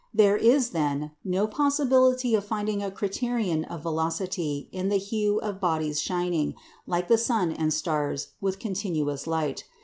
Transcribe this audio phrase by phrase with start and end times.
[0.15, 5.59] There is, then, no possibility of finding a criterion of velocity in the hue of
[5.61, 6.55] bodies shining,
[6.87, 9.65] like the sun and stars, with continuous light.